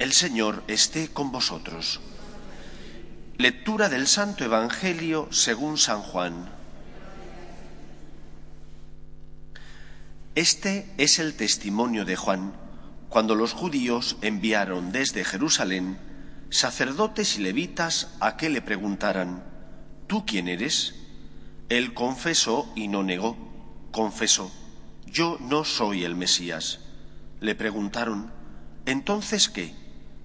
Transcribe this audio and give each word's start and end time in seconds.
El 0.00 0.12
Señor 0.12 0.64
esté 0.66 1.08
con 1.08 1.30
vosotros. 1.30 2.00
Lectura 3.36 3.90
del 3.90 4.06
Santo 4.06 4.44
Evangelio 4.44 5.28
según 5.30 5.76
San 5.76 6.00
Juan. 6.00 6.48
Este 10.34 10.90
es 10.96 11.18
el 11.18 11.34
testimonio 11.34 12.06
de 12.06 12.16
Juan 12.16 12.54
cuando 13.10 13.34
los 13.34 13.52
judíos 13.52 14.16
enviaron 14.22 14.90
desde 14.90 15.22
Jerusalén 15.22 15.98
sacerdotes 16.48 17.36
y 17.36 17.42
levitas 17.42 18.16
a 18.20 18.38
que 18.38 18.48
le 18.48 18.62
preguntaran, 18.62 19.44
¿tú 20.06 20.24
quién 20.24 20.48
eres? 20.48 20.94
Él 21.68 21.92
confesó 21.92 22.72
y 22.74 22.88
no 22.88 23.02
negó, 23.02 23.36
confesó, 23.92 24.50
yo 25.04 25.36
no 25.42 25.62
soy 25.64 26.04
el 26.04 26.16
Mesías. 26.16 26.78
Le 27.40 27.54
preguntaron, 27.54 28.32
¿entonces 28.86 29.50
qué? 29.50 29.78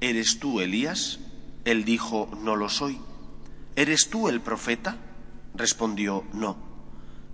¿Eres 0.00 0.38
tú 0.38 0.60
Elías? 0.60 1.18
Él 1.64 1.84
dijo, 1.84 2.30
no 2.42 2.54
lo 2.54 2.68
soy. 2.68 2.98
¿Eres 3.76 4.10
tú 4.10 4.28
el 4.28 4.40
profeta? 4.40 4.96
Respondió, 5.54 6.24
no. 6.32 6.56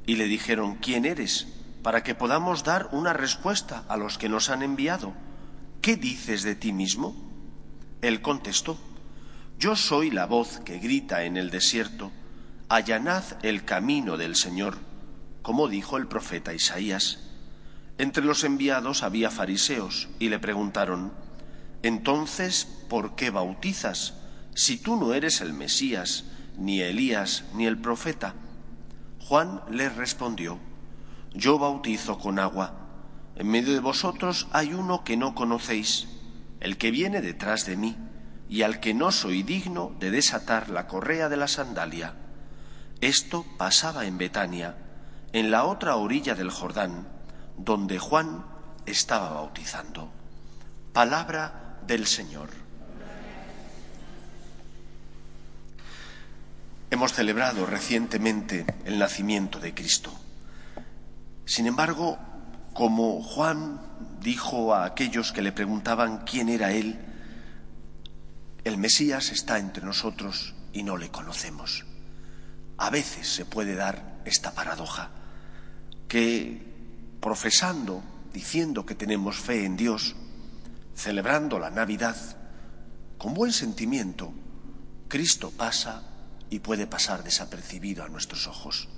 Y 0.06 0.16
le 0.16 0.26
dijeron, 0.26 0.76
¿quién 0.76 1.04
eres? 1.04 1.48
Para 1.82 2.02
que 2.02 2.14
podamos 2.14 2.64
dar 2.64 2.88
una 2.92 3.12
respuesta 3.12 3.84
a 3.88 3.96
los 3.96 4.16
que 4.16 4.28
nos 4.28 4.48
han 4.48 4.62
enviado. 4.62 5.12
¿Qué 5.80 5.96
dices 5.96 6.44
de 6.44 6.54
ti 6.54 6.72
mismo? 6.72 7.16
Él 8.00 8.22
contestó, 8.22 8.78
Yo 9.58 9.76
soy 9.76 10.10
la 10.10 10.26
voz 10.26 10.60
que 10.64 10.78
grita 10.78 11.24
en 11.24 11.36
el 11.36 11.50
desierto, 11.50 12.10
allanad 12.68 13.24
el 13.42 13.64
camino 13.64 14.16
del 14.16 14.36
Señor, 14.36 14.78
como 15.42 15.68
dijo 15.68 15.96
el 15.96 16.06
profeta 16.06 16.54
Isaías. 16.54 17.18
Entre 17.98 18.24
los 18.24 18.44
enviados 18.44 19.02
había 19.02 19.30
fariseos 19.30 20.08
y 20.18 20.28
le 20.28 20.38
preguntaron, 20.38 21.12
Entonces, 21.82 22.66
¿por 22.88 23.14
qué 23.16 23.30
bautizas 23.30 24.14
si 24.54 24.76
tú 24.76 24.96
no 24.96 25.14
eres 25.14 25.40
el 25.40 25.52
Mesías, 25.52 26.24
ni 26.56 26.80
Elías, 26.80 27.44
ni 27.54 27.66
el 27.66 27.78
profeta? 27.78 28.34
Juan 29.20 29.62
les 29.70 29.94
respondió, 29.96 30.58
Yo 31.34 31.58
bautizo 31.58 32.18
con 32.18 32.38
agua. 32.38 32.74
En 33.36 33.48
medio 33.48 33.72
de 33.72 33.80
vosotros 33.80 34.46
hay 34.52 34.74
uno 34.74 35.04
que 35.04 35.16
no 35.16 35.34
conocéis 35.34 36.08
el 36.60 36.76
que 36.76 36.92
viene 36.92 37.20
detrás 37.20 37.66
de 37.66 37.76
mí, 37.76 37.96
y 38.48 38.62
al 38.62 38.78
que 38.78 38.94
no 38.94 39.10
soy 39.10 39.42
digno 39.42 39.92
de 39.98 40.10
desatar 40.10 40.68
la 40.68 40.86
correa 40.86 41.28
de 41.28 41.36
la 41.36 41.48
sandalia. 41.48 42.14
Esto 43.00 43.44
pasaba 43.58 44.06
en 44.06 44.18
Betania, 44.18 44.76
en 45.32 45.50
la 45.50 45.64
otra 45.64 45.96
orilla 45.96 46.36
del 46.36 46.50
Jordán, 46.50 47.08
donde 47.56 47.98
Juan 47.98 48.44
estaba 48.86 49.30
bautizando. 49.30 50.12
Palabra 50.92 51.71
del 51.86 52.06
Señor. 52.06 52.48
Hemos 56.90 57.14
celebrado 57.14 57.64
recientemente 57.64 58.66
el 58.84 58.98
nacimiento 58.98 59.58
de 59.58 59.72
Cristo. 59.72 60.12
Sin 61.46 61.66
embargo, 61.66 62.18
como 62.74 63.22
Juan 63.22 63.80
dijo 64.20 64.74
a 64.74 64.84
aquellos 64.84 65.32
que 65.32 65.42
le 65.42 65.52
preguntaban 65.52 66.24
quién 66.24 66.48
era 66.48 66.72
él, 66.72 66.98
el 68.64 68.78
Mesías 68.78 69.32
está 69.32 69.58
entre 69.58 69.84
nosotros 69.84 70.54
y 70.72 70.82
no 70.82 70.96
le 70.96 71.10
conocemos. 71.10 71.84
A 72.78 72.90
veces 72.90 73.26
se 73.26 73.44
puede 73.44 73.74
dar 73.74 74.20
esta 74.24 74.52
paradoja, 74.52 75.10
que 76.08 76.62
profesando, 77.20 78.02
diciendo 78.32 78.86
que 78.86 78.94
tenemos 78.94 79.36
fe 79.36 79.64
en 79.64 79.76
Dios, 79.76 80.14
celebrando 80.94 81.58
la 81.58 81.70
Navidad, 81.70 82.16
con 83.18 83.34
buen 83.34 83.52
sentimiento, 83.52 84.32
Cristo 85.08 85.50
pasa 85.50 86.02
y 86.50 86.58
puede 86.58 86.86
pasar 86.86 87.22
desapercibido 87.22 88.04
a 88.04 88.08
nuestros 88.08 88.46
ojos. 88.46 88.88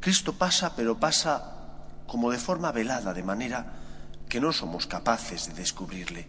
Cristo 0.00 0.34
pasa, 0.34 0.74
pero 0.76 0.98
pasa 0.98 1.86
como 2.06 2.30
de 2.30 2.38
forma 2.38 2.72
velada, 2.72 3.14
de 3.14 3.22
manera 3.22 3.72
que 4.28 4.40
no 4.40 4.52
somos 4.52 4.86
capaces 4.86 5.46
de 5.46 5.54
descubrirle. 5.54 6.26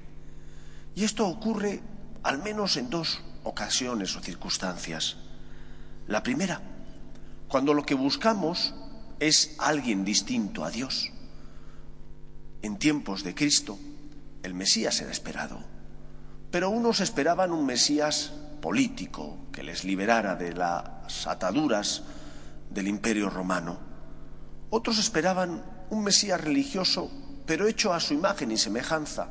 Y 0.96 1.04
esto 1.04 1.28
ocurre 1.28 1.82
al 2.24 2.42
menos 2.42 2.78
en 2.78 2.90
dos 2.90 3.22
ocasiones 3.44 4.16
o 4.16 4.22
circunstancias. 4.22 5.18
La 6.08 6.24
primera, 6.24 6.62
cuando 7.48 7.74
lo 7.74 7.84
que 7.84 7.96
buscamos 7.96 8.74
es 9.20 9.56
alguien 9.58 10.06
distinto 10.06 10.64
a 10.64 10.72
Dios. 10.72 11.12
En 12.62 12.78
tiempos 12.78 13.24
de 13.24 13.36
Cristo, 13.36 13.78
el 14.44 14.54
Mesías 14.54 15.02
era 15.02 15.12
esperado, 15.12 15.60
pero 16.52 16.70
unos 16.70 17.00
esperaban 17.00 17.52
un 17.52 17.66
Mesías 17.66 18.34
político 18.62 19.48
que 19.52 19.64
les 19.64 19.84
liberara 19.84 20.36
de 20.36 20.54
las 20.54 21.28
ataduras 21.28 22.04
del 22.70 22.88
imperio 22.88 23.30
romano. 23.30 23.80
Otros 24.70 25.00
esperaban 25.00 25.64
un 25.90 26.04
Mesías 26.04 26.40
religioso 26.40 27.10
pero 27.46 27.68
hecho 27.68 27.94
a 27.94 28.00
su 28.00 28.14
imagen 28.14 28.52
y 28.52 28.58
semejanza, 28.58 29.28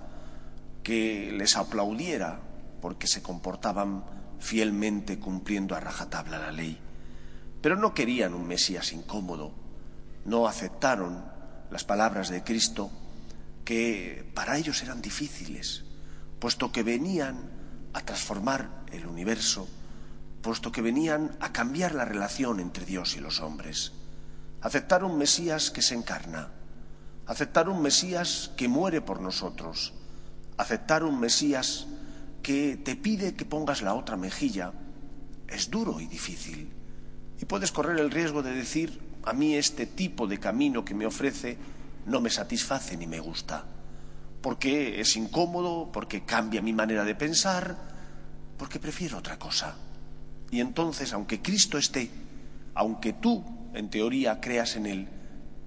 que 0.83 1.33
les 1.33 1.56
aplaudiera 1.56 2.41
porque 2.81 3.06
se 3.06 3.22
comportaban 3.22 4.05
fielmente 4.39 5.19
cumpliendo 5.19 5.75
a 5.75 5.81
rajatabla 5.81 6.39
la 6.39 6.53
ley. 6.53 6.78
Pero 7.61 7.77
no 7.77 7.95
querían 7.95 8.34
un 8.34 8.47
Mesías 8.47 8.93
incómodo, 8.93 9.53
no 10.25 10.47
aceptaron 10.47 11.25
las 11.71 11.84
palabras 11.84 12.28
de 12.28 12.43
Cristo 12.43 12.91
que 13.65 14.31
para 14.34 14.59
ellos 14.59 14.83
eran 14.83 15.03
difíciles, 15.03 15.84
puesto 16.39 16.73
que 16.73 16.83
venían 16.83 17.50
a 17.93 18.00
transformar 18.00 18.84
el 18.93 19.06
universo, 19.06 19.69
puesto 20.43 20.73
que 20.73 20.83
venían 20.83 21.37
a 21.41 21.53
cambiar 21.53 21.95
la 21.95 22.05
relación 22.05 22.61
entre 22.61 22.84
Dios 22.84 23.17
y 23.17 23.21
los 23.21 23.41
hombres. 23.41 23.93
Aceptar 24.61 25.05
un 25.05 25.19
Mesías 25.19 25.71
que 25.71 25.83
se 25.83 25.95
encarna, 25.95 26.51
aceptar 27.27 27.69
un 27.69 27.83
Mesías 27.83 28.51
que 28.56 28.69
muere 28.69 29.01
por 29.01 29.21
nosotros, 29.21 29.95
aceptar 30.56 31.05
un 31.05 31.21
Mesías 31.21 31.87
que 32.43 32.77
te 32.77 32.97
pide 32.97 33.34
que 33.34 33.45
pongas 33.45 33.83
la 33.83 33.95
otra 33.95 34.17
mejilla, 34.17 34.72
es 35.49 35.71
duro 35.71 36.01
y 36.01 36.06
difícil. 36.06 36.72
Y 37.41 37.45
puedes 37.45 37.72
correr 37.72 37.99
el 37.99 38.11
riesgo 38.11 38.43
de 38.43 38.53
decir, 38.53 39.01
a 39.25 39.33
mí 39.33 39.55
este 39.55 39.87
tipo 39.87 40.27
de 40.27 40.39
camino 40.39 40.84
que 40.84 40.95
me 40.95 41.06
ofrece 41.06 41.56
no 42.07 42.21
me 42.21 42.31
satisface 42.31 42.97
ni 42.97 43.07
me 43.07 43.21
gusta, 43.21 43.65
porque 44.41 45.01
es 45.01 45.17
incómodo, 45.17 45.91
porque 45.93 46.25
cambia 46.25 46.63
mi 46.63 46.73
manera 46.73 47.05
de 47.05 47.15
pensar, 47.15 47.77
porque 48.59 48.81
prefiero 48.81 49.19
otra 49.19 49.39
cosa. 49.39 49.77
Y 50.51 50.61
entonces, 50.61 51.13
aunque 51.13 51.41
Cristo 51.41 51.79
esté, 51.79 52.11
aunque 52.75 53.13
tú, 53.13 53.45
en 53.75 53.89
teoría, 53.89 54.41
creas 54.41 54.77
en 54.77 54.87
Él, 54.87 55.09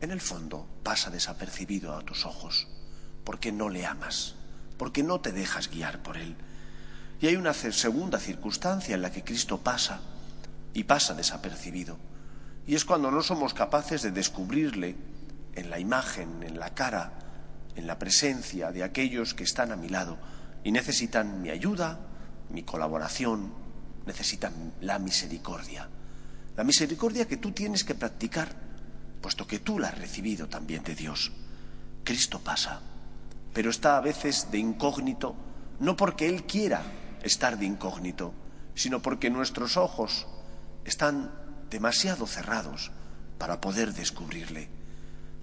en 0.02 0.12
el 0.12 0.22
fondo 0.22 0.68
pasa 0.84 1.10
desapercibido 1.10 1.96
a 1.96 2.04
tus 2.04 2.26
ojos, 2.26 2.68
porque 3.24 3.52
no 3.52 3.70
le 3.70 3.86
amas, 3.86 4.36
porque 4.78 5.04
no 5.04 5.20
te 5.20 5.32
dejas 5.32 5.70
guiar 5.70 6.04
por 6.04 6.18
él. 6.18 6.36
Y 7.20 7.28
hay 7.28 7.38
una 7.38 7.54
segunda 7.54 8.20
circunstancia 8.20 8.94
en 8.94 9.02
la 9.02 9.12
que 9.12 9.24
Cristo 9.24 9.58
pasa 9.60 10.02
y 10.74 10.84
pasa 10.84 11.14
desapercibido, 11.14 11.98
y 12.68 12.76
es 12.76 12.86
cuando 12.86 13.10
no 13.10 13.24
somos 13.24 13.54
capaces 13.54 14.02
de 14.02 14.12
descubrirle 14.12 14.96
en 15.56 15.70
la 15.70 15.80
imagen, 15.80 16.44
en 16.44 16.60
la 16.60 16.74
cara, 16.74 17.14
en 17.76 17.88
la 17.88 18.00
presencia 18.00 18.72
de 18.72 18.84
aquellos 18.84 19.34
que 19.34 19.44
están 19.44 19.72
a 19.72 19.76
mi 19.76 19.90
lado 19.90 20.18
y 20.64 20.72
necesitan 20.72 21.42
mi 21.42 21.50
ayuda, 21.50 22.00
mi 22.50 22.64
colaboración, 22.64 23.54
necesitan 24.06 24.74
la 24.82 25.00
misericordia. 25.00 25.90
La 26.56 26.64
misericordia 26.64 27.28
que 27.28 27.38
tú 27.38 27.52
tienes 27.52 27.84
que 27.84 27.96
practicar 27.96 28.66
puesto 29.26 29.48
que 29.48 29.58
tú 29.58 29.80
la 29.80 29.88
has 29.88 29.98
recibido 29.98 30.48
también 30.48 30.84
de 30.84 30.94
Dios. 30.94 31.32
Cristo 32.04 32.42
pasa, 32.42 32.80
pero 33.56 33.72
está 33.72 33.98
a 33.98 34.02
veces 34.02 34.52
de 34.52 34.60
incógnito, 34.60 35.36
no 35.80 35.98
porque 35.98 36.30
Él 36.30 36.44
quiera 36.44 36.84
estar 37.24 37.58
de 37.58 37.66
incógnito, 37.66 38.36
sino 38.76 39.02
porque 39.02 39.32
nuestros 39.32 39.78
ojos 39.78 40.28
están 40.84 41.32
demasiado 41.72 42.28
cerrados 42.28 42.92
para 43.40 43.60
poder 43.60 43.94
descubrirle. 43.94 44.70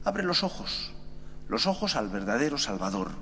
Abre 0.05 0.23
los 0.23 0.43
ojos, 0.43 0.93
los 1.49 1.67
ojos 1.67 1.97
al 1.97 2.09
verdadero 2.09 2.59
Salvador, 2.59 3.13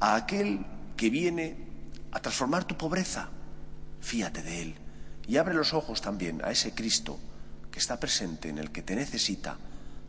a 0.00 0.14
aquel 0.14 0.66
que 0.96 1.10
viene 1.10 1.56
a 2.10 2.20
transformar 2.20 2.64
tu 2.64 2.76
pobreza. 2.76 3.28
Fíate 4.00 4.42
de 4.42 4.62
Él 4.62 4.74
y 5.26 5.36
abre 5.36 5.54
los 5.54 5.72
ojos 5.72 6.00
también 6.00 6.42
a 6.44 6.50
ese 6.50 6.74
Cristo 6.74 7.18
que 7.70 7.78
está 7.78 7.98
presente 7.98 8.48
en 8.48 8.58
el 8.58 8.70
que 8.70 8.82
te 8.82 8.96
necesita 8.96 9.56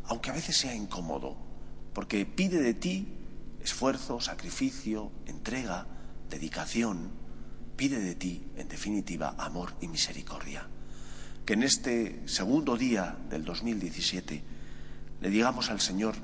aunque 0.06 0.30
a 0.30 0.34
veces 0.34 0.58
sea 0.58 0.76
incómodo, 0.76 1.38
porque 1.94 2.26
pide 2.26 2.62
de 2.62 2.74
ti 2.74 3.08
esfuerzo, 3.64 4.20
sacrificio, 4.20 5.12
entrega, 5.26 5.88
dedicación, 6.30 7.12
pide 7.78 8.00
de 8.00 8.16
ti, 8.16 8.44
en 8.58 8.68
definitiva, 8.68 9.36
amor 9.38 9.74
y 9.82 9.88
misericordia. 9.88 10.68
Que 11.46 11.54
en 11.54 11.64
este 11.64 12.28
segundo 12.28 12.76
día 12.76 13.18
del 13.30 13.46
2017 13.46 14.44
le 15.24 15.30
digamos 15.30 15.70
al 15.70 15.80
Señor 15.80 16.16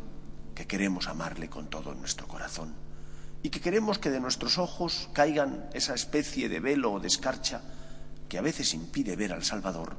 que 0.54 0.68
queremos 0.68 1.07
amarle 1.07 1.50
con 1.50 1.69
todo 1.69 1.96
nuestro 1.96 2.28
corazón 2.28 2.74
y 3.42 3.50
que 3.50 3.62
queremos 3.62 3.98
que 3.98 4.10
de 4.10 4.19
nuestros 4.19 4.57
ojos 4.57 5.10
caigan 5.13 5.69
esa 5.74 5.94
especie 5.94 6.50
de 6.50 6.60
velo 6.60 6.92
o 6.92 7.00
de 7.00 7.07
escarcha 7.07 7.62
que 8.28 8.38
a 8.38 8.42
veces 8.42 8.74
impide 8.74 9.16
ver 9.16 9.31
al 9.31 9.46
Salvador, 9.46 9.96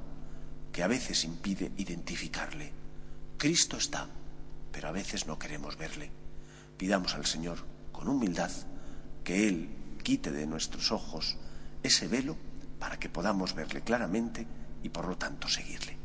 que 0.70 0.82
a 0.82 0.86
veces 0.86 1.24
impide 1.24 1.72
identificarle. 1.78 2.74
Cristo 3.38 3.78
está, 3.78 4.06
pero 4.70 4.88
a 4.88 4.92
veces 4.92 5.26
no 5.26 5.38
queremos 5.38 5.78
verle. 5.78 6.10
Pidamos 6.76 7.14
al 7.14 7.24
Señor 7.24 7.64
con 7.92 8.06
humildad 8.06 8.50
que 9.24 9.48
Él 9.48 9.70
quite 10.02 10.30
de 10.30 10.46
nuestros 10.46 10.92
ojos 10.92 11.38
ese 11.82 12.06
velo 12.06 12.36
para 12.78 12.98
que 12.98 13.08
podamos 13.08 13.54
verle 13.54 13.80
claramente 13.80 14.46
y 14.82 14.90
por 14.90 15.08
lo 15.08 15.16
tanto 15.16 15.48
seguirle. 15.48 15.96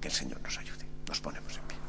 Que 0.00 0.08
el 0.08 0.14
Señor 0.14 0.40
nos 0.40 0.56
ayude. 0.56 0.88
Nos 1.06 1.20
ponemos 1.20 1.54
en 1.58 1.67